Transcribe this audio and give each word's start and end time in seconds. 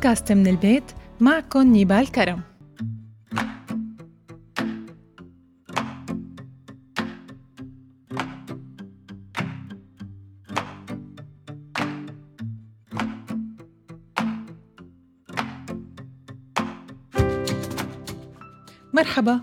بودكاست 0.00 0.32
من 0.32 0.46
البيت 0.46 0.84
معكم 1.20 1.62
نيبال 1.62 2.12
كرم 2.12 2.42
مرحبا 18.94 19.40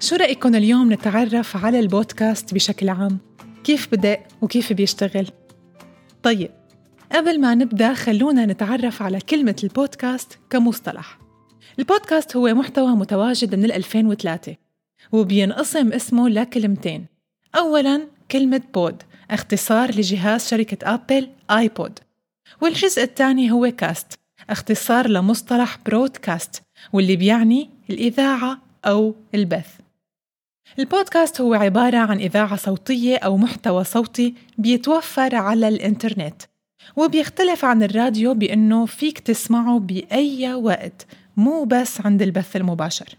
شو 0.00 0.16
رأيكم 0.16 0.54
اليوم 0.54 0.92
نتعرف 0.92 1.64
على 1.64 1.80
البودكاست 1.80 2.54
بشكل 2.54 2.88
عام؟ 2.88 3.18
كيف 3.64 3.88
بدأ 3.92 4.18
وكيف 4.40 4.72
بيشتغل؟ 4.72 5.26
طيب 6.22 6.50
قبل 7.12 7.40
ما 7.40 7.54
نبدأ 7.54 7.94
خلونا 7.94 8.46
نتعرف 8.46 9.02
على 9.02 9.20
كلمة 9.20 9.56
البودكاست 9.64 10.38
كمصطلح. 10.50 11.18
البودكاست 11.78 12.36
هو 12.36 12.54
محتوى 12.54 12.90
متواجد 12.90 13.54
من 13.54 13.72
2003 13.72 14.56
وبينقسم 15.12 15.92
اسمه 15.92 16.28
لكلمتين. 16.28 17.06
أولاً 17.56 18.06
كلمة 18.30 18.62
pod 18.74 19.02
اختصار 19.30 19.90
لجهاز 19.90 20.48
شركة 20.48 20.94
أبل 20.94 21.28
iPod. 21.50 21.98
والجزء 22.60 23.02
الثاني 23.02 23.50
هو 23.50 23.70
cast 23.70 24.12
اختصار 24.50 25.08
لمصطلح 25.08 25.78
broadcast 25.86 26.62
واللي 26.92 27.16
بيعني 27.16 27.70
الإذاعة 27.90 28.58
أو 28.84 29.14
البث. 29.34 29.68
البودكاست 30.78 31.40
هو 31.40 31.54
عبارة 31.54 31.98
عن 31.98 32.20
إذاعة 32.20 32.56
صوتية 32.56 33.16
أو 33.16 33.36
محتوى 33.36 33.84
صوتي 33.84 34.34
بيتوفر 34.58 35.34
على 35.34 35.68
الإنترنت. 35.68 36.42
وبيختلف 36.96 37.64
عن 37.64 37.82
الراديو 37.82 38.34
بأنه 38.34 38.86
فيك 38.86 39.18
تسمعه 39.18 39.78
بأي 39.78 40.54
وقت 40.54 41.06
مو 41.36 41.64
بس 41.64 42.00
عند 42.00 42.22
البث 42.22 42.56
المباشر. 42.56 43.16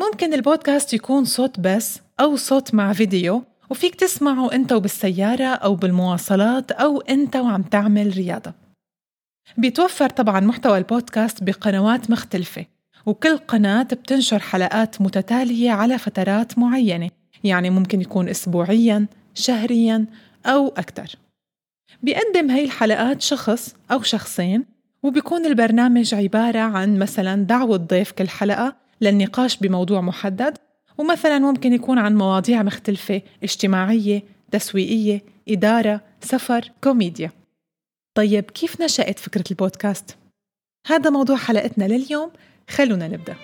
ممكن 0.00 0.34
البودكاست 0.34 0.94
يكون 0.94 1.24
صوت 1.24 1.60
بس 1.60 2.00
أو 2.20 2.36
صوت 2.36 2.74
مع 2.74 2.92
فيديو 2.92 3.42
وفيك 3.70 3.94
تسمعه 3.94 4.52
أنت 4.52 4.72
وبالسيارة 4.72 5.44
أو 5.44 5.74
بالمواصلات 5.74 6.72
أو 6.72 7.00
أنت 7.00 7.36
وعم 7.36 7.62
تعمل 7.62 8.16
رياضة. 8.16 8.52
بيتوفر 9.58 10.08
طبعا 10.08 10.40
محتوى 10.40 10.78
البودكاست 10.78 11.42
بقنوات 11.42 12.10
مختلفة 12.10 12.66
وكل 13.06 13.36
قناة 13.36 13.82
بتنشر 13.82 14.38
حلقات 14.38 15.00
متتالية 15.00 15.70
على 15.70 15.98
فترات 15.98 16.58
معينة 16.58 17.10
يعني 17.44 17.70
ممكن 17.70 18.00
يكون 18.00 18.28
أسبوعياً، 18.28 19.06
شهرياً 19.34 20.06
أو 20.46 20.68
أكثر 20.68 21.16
بيقدم 22.02 22.50
هاي 22.50 22.64
الحلقات 22.64 23.22
شخص 23.22 23.74
أو 23.90 24.02
شخصين 24.02 24.64
وبيكون 25.02 25.46
البرنامج 25.46 26.14
عبارة 26.14 26.58
عن 26.58 26.98
مثلا 26.98 27.42
دعوة 27.42 27.76
ضيف 27.76 28.12
كل 28.12 28.28
حلقة 28.28 28.76
للنقاش 29.00 29.56
بموضوع 29.56 30.00
محدد 30.00 30.58
ومثلا 30.98 31.38
ممكن 31.38 31.72
يكون 31.72 31.98
عن 31.98 32.16
مواضيع 32.16 32.62
مختلفة 32.62 33.22
اجتماعية، 33.42 34.22
تسويقية، 34.50 35.22
إدارة، 35.48 36.00
سفر، 36.20 36.70
كوميديا 36.84 37.30
طيب 38.14 38.44
كيف 38.44 38.80
نشأت 38.80 39.18
فكرة 39.18 39.44
البودكاست؟ 39.50 40.16
هذا 40.86 41.10
موضوع 41.10 41.36
حلقتنا 41.36 41.84
لليوم 41.84 42.30
خلونا 42.70 43.08
نبدأ 43.08 43.36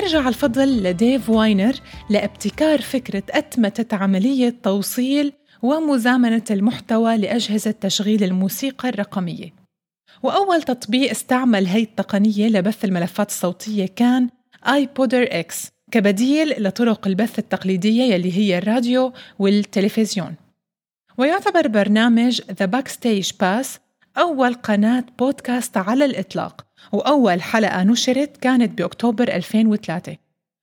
بيرجع 0.00 0.28
الفضل 0.28 0.82
لديف 0.82 1.30
واينر 1.30 1.74
لابتكار 2.10 2.80
فكرة 2.80 3.22
أتمتة 3.30 3.96
عملية 3.96 4.54
توصيل 4.62 5.32
ومزامنة 5.62 6.44
المحتوى 6.50 7.16
لأجهزة 7.16 7.70
تشغيل 7.70 8.24
الموسيقى 8.24 8.88
الرقمية. 8.88 9.54
وأول 10.22 10.62
تطبيق 10.62 11.10
استعمل 11.10 11.66
هي 11.66 11.82
التقنية 11.82 12.48
لبث 12.48 12.84
الملفات 12.84 13.28
الصوتية 13.28 13.86
كان 13.86 14.28
iPodderX 14.66 15.68
كبديل 15.90 16.62
لطرق 16.62 17.06
البث 17.06 17.38
التقليدية 17.38 18.02
يلي 18.02 18.32
هي 18.38 18.58
الراديو 18.58 19.12
والتلفزيون. 19.38 20.34
ويعتبر 21.18 21.68
برنامج 21.68 22.40
The 22.40 22.66
Backstage 22.66 23.32
Pass 23.32 23.66
أول 24.16 24.54
قناة 24.54 25.04
بودكاست 25.18 25.76
على 25.76 26.04
الإطلاق 26.04 26.66
وأول 26.92 27.42
حلقة 27.42 27.82
نشرت 27.82 28.36
كانت 28.36 28.78
بأكتوبر 28.78 29.28
2003 29.28 30.16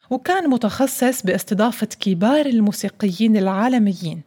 وكان 0.09 0.50
متخصص 0.50 1.22
باستضافة 1.23 1.88
كبار 2.00 2.45
الموسيقيين 2.45 3.38
العالميين. 3.38 4.22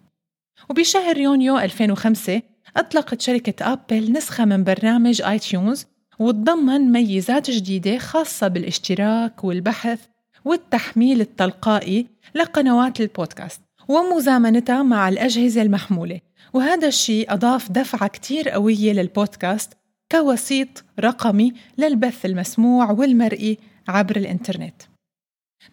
وبشهر 0.70 1.18
يونيو 1.18 1.58
2005 1.58 2.42
أطلقت 2.76 3.20
شركة 3.20 3.72
أبل 3.72 4.12
نسخة 4.12 4.44
من 4.44 4.64
برنامج 4.64 5.22
iTunes 5.22 5.86
وتضمن 6.18 6.92
ميزات 6.92 7.50
جديدة 7.50 7.98
خاصة 7.98 8.48
بالاشتراك 8.48 9.44
والبحث 9.44 10.00
والتحميل 10.44 11.20
التلقائي 11.20 12.06
لقنوات 12.34 13.00
البودكاست 13.00 13.60
ومزامنتها 13.88 14.82
مع 14.82 15.08
الأجهزة 15.08 15.62
المحمولة. 15.62 16.20
وهذا 16.52 16.88
الشيء 16.88 17.32
أضاف 17.32 17.72
دفعة 17.72 18.08
كتير 18.08 18.48
قوية 18.48 18.92
للبودكاست 18.92 19.72
كوسيط 20.12 20.84
رقمي 21.00 21.52
للبث 21.78 22.26
المسموع 22.26 22.90
والمرئي 22.90 23.58
عبر 23.88 24.16
الإنترنت 24.16 24.82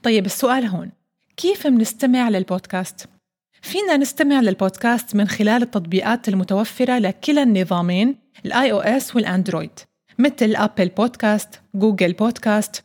طيب 0.03 0.25
السؤال 0.25 0.65
هون 0.65 0.91
كيف 1.37 1.67
منستمع 1.67 2.29
للبودكاست؟ 2.29 3.05
فينا 3.61 3.97
نستمع 3.97 4.41
للبودكاست 4.41 5.15
من 5.15 5.27
خلال 5.27 5.61
التطبيقات 5.61 6.29
المتوفرة 6.29 6.99
لكلا 6.99 7.43
النظامين 7.43 8.15
ال 8.45 8.71
iOS 8.71 9.15
وال 9.15 9.30
Android 9.30 9.79
مثل 10.19 10.55
Apple 10.55 10.89
Podcasts، 10.89 11.61
Google 11.75 12.13
Podcasts، 12.13 12.83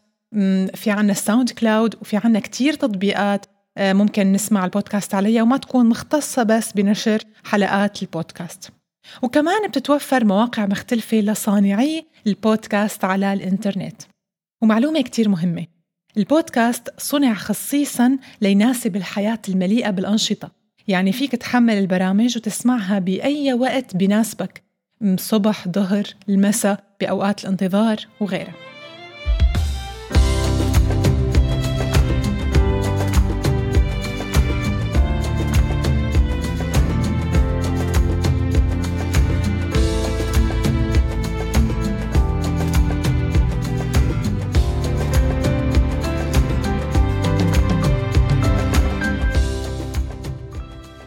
في 0.74 0.90
عنا 0.90 1.12
ال 1.12 1.50
SoundCloud 1.50 1.94
وفي 2.00 2.16
عنا 2.16 2.40
كتير 2.40 2.72
تطبيقات 2.74 3.46
ممكن 3.78 4.32
نسمع 4.32 4.64
البودكاست 4.64 5.14
عليها 5.14 5.42
وما 5.42 5.56
تكون 5.56 5.88
مختصة 5.88 6.42
بس 6.42 6.72
بنشر 6.72 7.22
حلقات 7.44 8.02
البودكاست. 8.02 8.70
وكمان 9.22 9.68
بتتوفر 9.68 10.24
مواقع 10.24 10.66
مختلفة 10.66 11.16
لصانعي 11.16 12.06
البودكاست 12.26 13.04
على 13.04 13.32
الإنترنت. 13.32 14.02
ومعلومة 14.62 15.02
كتير 15.02 15.28
مهمة. 15.28 15.66
البودكاست 16.16 16.88
صنع 16.98 17.34
خصيصا 17.34 18.18
ليناسب 18.40 18.96
الحياة 18.96 19.38
المليئة 19.48 19.90
بالأنشطة. 19.90 20.50
يعني 20.88 21.12
فيك 21.12 21.32
تحمل 21.32 21.74
البرامج 21.74 22.36
وتسمعها 22.36 22.98
بأي 22.98 23.52
وقت 23.52 23.96
بناسبك. 23.96 24.62
صبح 25.16 25.68
ظهر 25.68 26.04
المساء 26.28 26.84
بأوقات 27.00 27.44
الانتظار 27.44 27.96
وغيرها. 28.20 28.69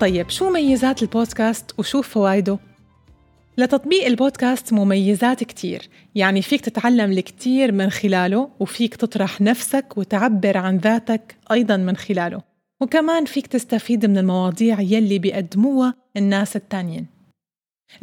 طيب 0.03 0.29
شو 0.29 0.49
ميزات 0.49 1.01
البودكاست 1.01 1.79
وشو 1.79 2.01
فوائده؟ 2.01 2.59
لتطبيق 3.57 4.05
البودكاست 4.05 4.73
مميزات 4.73 5.43
كتير 5.43 5.89
يعني 6.15 6.41
فيك 6.41 6.61
تتعلم 6.61 7.11
الكتير 7.11 7.71
من 7.71 7.89
خلاله 7.89 8.49
وفيك 8.59 8.95
تطرح 8.95 9.41
نفسك 9.41 9.97
وتعبر 9.97 10.57
عن 10.57 10.77
ذاتك 10.77 11.35
أيضا 11.51 11.77
من 11.77 11.95
خلاله. 11.95 12.41
وكمان 12.81 13.25
فيك 13.25 13.47
تستفيد 13.47 14.05
من 14.05 14.17
المواضيع 14.17 14.81
يلي 14.81 15.19
بيقدموها 15.19 15.93
الناس 16.17 16.55
التانيين. 16.55 17.07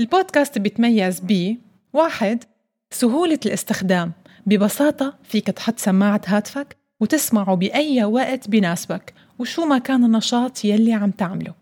البودكاست 0.00 0.58
بيتميز 0.58 1.20
ب 1.20 1.56
واحد 1.93 2.44
سهولة 2.91 3.41
الاستخدام. 3.47 4.12
ببساطة 4.47 5.14
فيك 5.23 5.47
تحط 5.47 5.79
سماعة 5.79 6.23
هاتفك 6.26 6.76
وتسمعه 7.00 7.55
بأي 7.55 8.05
وقت 8.05 8.49
بناسبك 8.49 9.14
وشو 9.38 9.64
ما 9.67 9.79
كان 9.79 10.05
النشاط 10.05 10.64
يلي 10.64 10.93
عم 10.93 11.11
تعمله. 11.11 11.59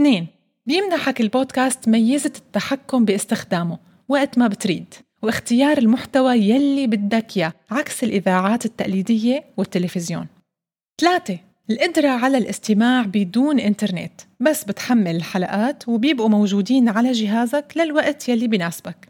اثنين 0.00 0.26
بيمنحك 0.66 1.20
البودكاست 1.20 1.88
ميزة 1.88 2.32
التحكم 2.36 3.04
باستخدامه 3.04 3.78
وقت 4.08 4.38
ما 4.38 4.46
بتريد 4.48 4.94
واختيار 5.22 5.78
المحتوى 5.78 6.36
يلي 6.36 6.86
بدك 6.86 7.36
إياه 7.36 7.52
عكس 7.70 8.04
الإذاعات 8.04 8.66
التقليدية 8.66 9.44
والتلفزيون. 9.56 10.26
ثلاثة 11.00 11.38
القدرة 11.70 12.08
على 12.08 12.38
الاستماع 12.38 13.02
بدون 13.02 13.60
إنترنت 13.60 14.20
بس 14.40 14.64
بتحمل 14.64 15.16
الحلقات 15.16 15.88
وبيبقوا 15.88 16.28
موجودين 16.28 16.88
على 16.88 17.12
جهازك 17.12 17.72
للوقت 17.76 18.28
يلي 18.28 18.48
بناسبك. 18.48 19.08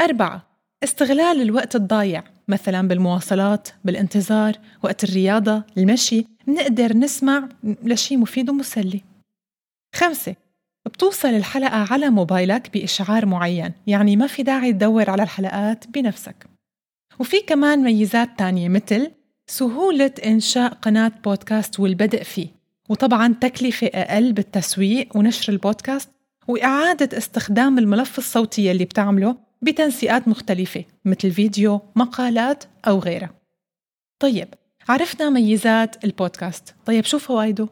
أربعة 0.00 0.46
استغلال 0.84 1.42
الوقت 1.42 1.76
الضايع 1.76 2.24
مثلا 2.48 2.88
بالمواصلات 2.88 3.68
بالانتظار 3.84 4.56
وقت 4.82 5.04
الرياضة 5.04 5.62
المشي 5.78 6.24
نقدر 6.48 6.96
نسمع 6.96 7.48
لشي 7.64 8.16
مفيد 8.16 8.50
ومسلي. 8.50 9.07
خمسة. 9.98 10.34
بتوصل 10.86 11.28
الحلقة 11.28 11.92
على 11.92 12.10
موبايلك 12.10 12.70
بإشعار 12.72 13.26
معين 13.26 13.72
يعني 13.86 14.16
ما 14.16 14.26
في 14.26 14.42
داعي 14.42 14.72
تدور 14.72 15.10
على 15.10 15.22
الحلقات 15.22 15.88
بنفسك. 15.88 16.46
وفي 17.18 17.40
كمان 17.40 17.84
ميزات 17.84 18.38
تانية 18.38 18.68
مثل 18.68 19.10
سهولة 19.46 20.12
إنشاء 20.26 20.74
قناة 20.74 21.12
بودكاست 21.24 21.80
والبدء 21.80 22.22
فيه. 22.22 22.48
وطبعا 22.88 23.34
تكلفة 23.40 23.86
أقل 23.86 24.32
بالتسويق 24.32 25.16
ونشر 25.16 25.52
البودكاست 25.52 26.10
وإعادة 26.48 27.18
استخدام 27.18 27.78
الملف 27.78 28.18
الصوتي 28.18 28.70
اللي 28.70 28.84
بتعمله 28.84 29.36
بتنسيقات 29.62 30.28
مختلفة 30.28 30.84
مثل 31.04 31.30
فيديو، 31.30 31.80
مقالات 31.96 32.64
أو 32.88 32.98
غيرها. 32.98 33.30
طيب 34.22 34.48
عرفنا 34.88 35.30
ميزات 35.30 36.04
البودكاست. 36.04 36.74
طيب 36.86 37.04
شو 37.04 37.18
فوائده؟ 37.18 37.68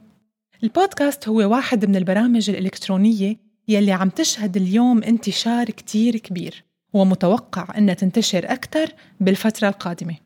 البودكاست 0.63 1.29
هو 1.29 1.37
واحد 1.37 1.85
من 1.85 1.97
البرامج 1.97 2.51
الإلكترونية 2.51 3.37
يلي 3.69 3.93
عم 3.93 4.09
تشهد 4.09 4.57
اليوم 4.57 5.03
انتشار 5.03 5.67
كتير 5.67 6.17
كبير 6.17 6.65
ومتوقع 6.93 7.79
أنها 7.79 7.95
تنتشر 7.95 8.53
أكثر 8.53 8.93
بالفترة 9.21 9.69
القادمة. 9.69 10.17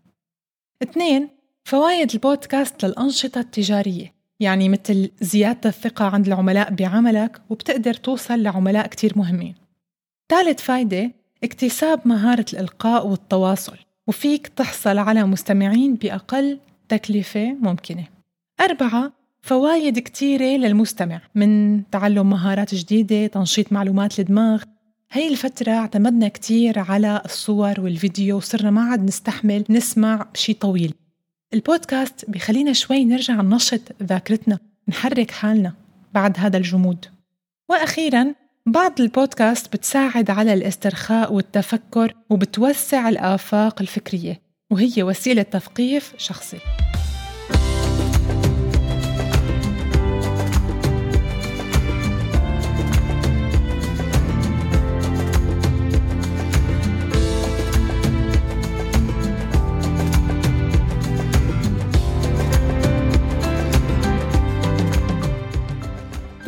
اثنين 0.82 1.28
فوائد 1.64 2.12
البودكاست 2.12 2.84
للأنشطة 2.84 3.40
التجارية 3.40 4.14
يعني 4.40 4.68
مثل 4.68 5.10
زيادة 5.20 5.70
الثقة 5.70 6.04
عند 6.04 6.26
العملاء 6.26 6.74
بعملك 6.74 7.40
وبتقدر 7.50 7.94
توصل 7.94 8.42
لعملاء 8.42 8.86
كتير 8.86 9.18
مهمين. 9.18 9.54
ثالث 10.28 10.60
فايدة 10.60 11.10
اكتساب 11.44 12.00
مهارة 12.08 12.46
الإلقاء 12.52 13.06
والتواصل 13.06 13.76
وفيك 14.06 14.46
تحصل 14.46 14.98
على 14.98 15.24
مستمعين 15.24 15.94
بأقل 15.94 16.58
تكلفة 16.88 17.52
ممكنة. 17.52 18.04
أربعة 18.60 19.19
فوايد 19.42 19.98
كتيرة 19.98 20.44
للمستمع 20.56 21.20
من 21.34 21.82
تعلم 21.90 22.30
مهارات 22.30 22.74
جديدة 22.74 23.26
تنشيط 23.26 23.72
معلومات 23.72 24.20
الدماغ 24.20 24.62
هي 25.12 25.28
الفترة 25.28 25.72
اعتمدنا 25.72 26.28
كتير 26.28 26.78
على 26.78 27.22
الصور 27.24 27.80
والفيديو 27.80 28.36
وصرنا 28.36 28.70
ما 28.70 28.82
عاد 28.82 29.04
نستحمل 29.04 29.64
نسمع 29.70 30.26
شي 30.34 30.52
طويل. 30.52 30.94
البودكاست 31.54 32.30
بخلينا 32.30 32.72
شوي 32.72 33.04
نرجع 33.04 33.34
ننشط 33.34 33.80
ذاكرتنا 34.02 34.58
نحرك 34.88 35.30
حالنا 35.30 35.72
بعد 36.14 36.38
هذا 36.38 36.56
الجمود. 36.56 37.06
وأخيرا 37.68 38.34
بعض 38.66 39.00
البودكاست 39.00 39.72
بتساعد 39.72 40.30
على 40.30 40.54
الاسترخاء 40.54 41.32
والتفكر 41.32 42.14
وبتوسع 42.30 43.08
الآفاق 43.08 43.80
الفكرية 43.80 44.40
وهي 44.70 45.02
وسيلة 45.02 45.42
تثقيف 45.42 46.14
شخصي. 46.16 46.58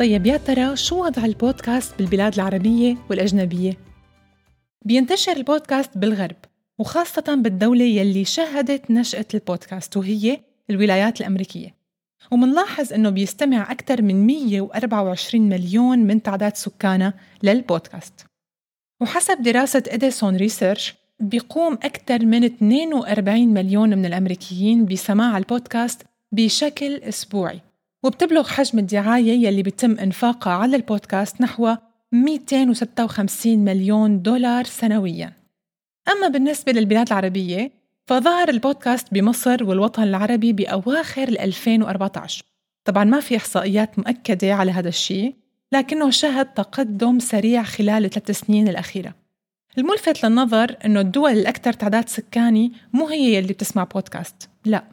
طيب 0.03 0.25
يا 0.25 0.37
ترى 0.37 0.75
شو 0.75 1.05
وضع 1.05 1.25
البودكاست 1.25 1.97
بالبلاد 1.97 2.33
العربية 2.33 2.97
والأجنبية؟ 3.09 3.77
بينتشر 4.85 5.31
البودكاست 5.31 5.97
بالغرب 5.97 6.35
وخاصة 6.79 7.35
بالدولة 7.35 7.83
يلي 7.83 8.25
شهدت 8.25 8.91
نشأة 8.91 9.25
البودكاست 9.33 9.97
وهي 9.97 10.39
الولايات 10.69 11.21
الأمريكية. 11.21 11.75
ومنلاحظ 12.31 12.93
أنه 12.93 13.09
بيستمع 13.09 13.71
أكثر 13.71 14.01
من 14.01 14.27
124 14.27 15.49
مليون 15.49 15.99
من 15.99 16.23
تعداد 16.23 16.55
سكانها 16.55 17.13
للبودكاست. 17.43 18.25
وحسب 19.01 19.41
دراسة 19.41 19.83
Edison 19.87 20.35
Research 20.35 20.95
بيقوم 21.19 21.73
أكثر 21.73 22.25
من 22.25 22.43
42 22.43 23.47
مليون 23.47 23.89
من 23.89 24.05
الأمريكيين 24.05 24.85
بسماع 24.85 25.37
البودكاست 25.37 26.01
بشكل 26.31 26.95
أسبوعي. 26.95 27.72
وبتبلغ 28.03 28.47
حجم 28.47 28.79
الدعاية 28.79 29.45
يلي 29.47 29.63
بيتم 29.63 29.99
إنفاقها 29.99 30.53
على 30.53 30.75
البودكاست 30.75 31.41
نحو 31.41 31.75
256 32.11 33.59
مليون 33.59 34.21
دولار 34.21 34.63
سنوياً. 34.63 35.33
أما 36.11 36.27
بالنسبة 36.27 36.71
للبلاد 36.71 37.07
العربية 37.07 37.71
فظهر 38.07 38.49
البودكاست 38.49 39.07
بمصر 39.13 39.63
والوطن 39.63 40.03
العربي 40.03 40.53
بأواخر 40.53 41.27
2014 41.27 42.45
طبعا 42.85 43.03
ما 43.03 43.19
في 43.19 43.37
إحصائيات 43.37 43.99
مؤكدة 43.99 44.53
على 44.53 44.71
هذا 44.71 44.89
الشيء 44.89 45.35
لكنه 45.71 46.09
شهد 46.09 46.45
تقدم 46.45 47.19
سريع 47.19 47.63
خلال 47.63 48.05
الثلاث 48.05 48.31
سنين 48.31 48.67
الأخيرة. 48.67 49.15
الملفت 49.77 50.25
للنظر 50.25 50.77
أنه 50.85 50.99
الدول 50.99 51.31
الأكثر 51.31 51.73
تعداد 51.73 52.09
سكاني 52.09 52.71
مو 52.93 53.07
هي 53.07 53.39
اللي 53.39 53.53
بتسمع 53.53 53.83
بودكاست 53.83 54.49
لا. 54.65 54.83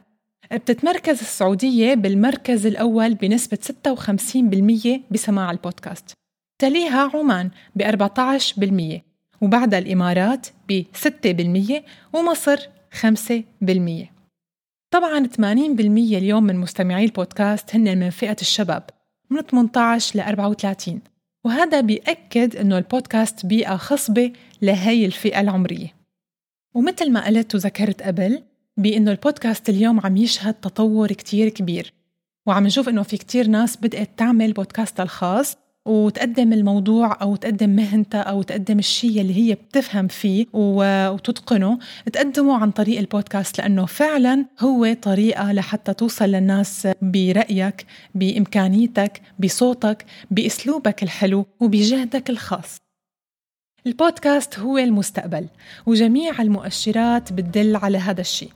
بتتمركز 0.57 1.19
السعودية 1.19 1.93
بالمركز 1.93 2.65
الأول 2.65 3.13
بنسبة 3.13 3.57
56% 3.57 4.99
بسماع 5.11 5.51
البودكاست. 5.51 6.13
تليها 6.61 7.11
عمان 7.13 7.49
ب 7.75 7.81
14% 7.81 9.01
وبعدها 9.41 9.79
الإمارات 9.79 10.47
ب 10.69 10.83
6% 10.83 11.83
ومصر 12.13 12.57
5% 13.01 13.11
طبعا 14.91 15.27
80% 15.27 15.39
اليوم 15.39 16.43
من 16.43 16.55
مستمعي 16.55 17.05
البودكاست 17.05 17.75
هن 17.75 17.97
من 17.97 18.09
فئة 18.09 18.35
الشباب 18.41 18.83
من 19.29 19.41
18 19.41 20.19
ل 20.19 20.21
34 20.21 21.01
وهذا 21.45 21.81
بيأكد 21.81 22.55
أنه 22.55 22.77
البودكاست 22.77 23.45
بيئة 23.45 23.75
خصبة 23.75 24.33
لهي 24.61 25.05
الفئة 25.05 25.41
العمرية. 25.41 25.95
ومثل 26.73 27.11
ما 27.11 27.25
قلت 27.25 27.55
وذكرت 27.55 28.01
قبل 28.01 28.43
بأنه 28.77 29.11
البودكاست 29.11 29.69
اليوم 29.69 29.99
عم 29.99 30.17
يشهد 30.17 30.53
تطور 30.53 31.07
كتير 31.07 31.49
كبير. 31.49 31.93
وعم 32.45 32.65
نشوف 32.65 32.89
إنه 32.89 33.03
في 33.03 33.17
كتير 33.17 33.47
ناس 33.47 33.77
بدأت 33.77 34.09
تعمل 34.17 34.53
بودكاست 34.53 34.99
الخاص 34.99 35.57
وتقدم 35.85 36.53
الموضوع 36.53 37.21
أو 37.21 37.35
تقدم 37.35 37.69
مهنتها 37.69 38.21
أو 38.21 38.41
تقدم 38.41 38.79
الشيء 38.79 39.21
اللي 39.21 39.35
هي 39.35 39.55
بتفهم 39.55 40.07
فيه 40.07 40.45
وتتقنه 40.53 41.79
تقدمه 42.13 42.57
عن 42.57 42.71
طريق 42.71 42.99
البودكاست 42.99 43.57
لأنه 43.57 43.85
فعلا 43.85 44.45
هو 44.59 44.93
طريقة 44.93 45.51
لحتى 45.51 45.93
توصل 45.93 46.25
للناس 46.25 46.87
برأيك 47.01 47.85
بإمكانيتك 48.15 49.21
بصوتك 49.39 50.05
بأسلوبك 50.31 51.03
الحلو 51.03 51.45
وبجهدك 51.59 52.29
الخاص. 52.29 52.77
البودكاست 53.87 54.59
هو 54.59 54.77
المستقبل 54.77 55.47
وجميع 55.85 56.41
المؤشرات 56.41 57.33
بتدل 57.33 57.75
على 57.75 57.97
هذا 57.97 58.21
الشيء. 58.21 58.51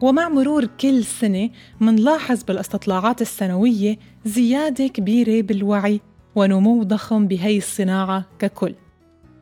ومع 0.00 0.28
مرور 0.28 0.64
كل 0.80 1.04
سنة 1.04 1.50
منلاحظ 1.80 2.42
بالاستطلاعات 2.42 3.22
السنوية 3.22 3.98
زيادة 4.24 4.86
كبيرة 4.86 5.42
بالوعي 5.42 6.00
ونمو 6.34 6.82
ضخم 6.82 7.26
بهي 7.26 7.58
الصناعة 7.58 8.24
ككل 8.38 8.74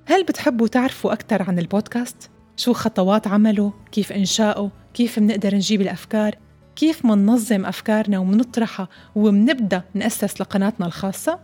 هل 0.07 0.25
بتحبوا 0.25 0.69
تعرفوا 0.69 1.13
أكثر 1.13 1.43
عن 1.43 1.59
البودكاست؟ 1.59 2.31
شو 2.57 2.73
خطوات 2.73 3.27
عمله؟ 3.27 3.73
كيف 3.93 4.13
إنشاؤه؟ 4.13 4.71
كيف 4.95 5.19
منقدر 5.19 5.55
نجيب 5.55 5.81
الأفكار؟ 5.81 6.35
كيف 6.77 7.05
مننظم 7.05 7.65
أفكارنا 7.67 8.19
ومنطرحها 8.19 8.89
ومنبدأ 9.15 9.83
نأسس 9.95 10.41
لقناتنا 10.41 10.87
الخاصة؟ 10.87 11.39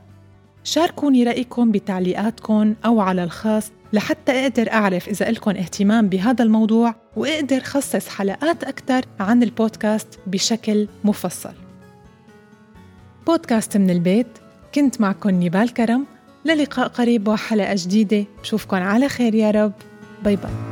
شاركوني 0.64 1.24
رأيكم 1.24 1.72
بتعليقاتكم 1.72 2.74
أو 2.84 3.00
على 3.00 3.24
الخاص 3.24 3.72
لحتى 3.92 4.32
أقدر 4.32 4.72
أعرف 4.72 5.08
إذا 5.08 5.28
إلكم 5.28 5.50
اهتمام 5.50 6.08
بهذا 6.08 6.44
الموضوع 6.44 6.94
وأقدر 7.16 7.60
خصص 7.60 8.08
حلقات 8.08 8.64
أكثر 8.64 9.04
عن 9.20 9.42
البودكاست 9.42 10.18
بشكل 10.26 10.88
مفصل. 11.04 11.54
بودكاست 13.26 13.76
من 13.76 13.90
البيت 13.90 14.38
كنت 14.74 15.00
معكم 15.00 15.30
نيبال 15.30 15.74
كرم 15.74 16.06
للقاء 16.44 16.88
قريب 16.88 17.28
وحلقة 17.28 17.74
جديدة. 17.76 18.24
بشوفكن 18.42 18.76
على 18.76 19.08
خير 19.08 19.34
يا 19.34 19.50
رب. 19.50 19.72
bye 20.24 20.36
bye. 20.36 20.71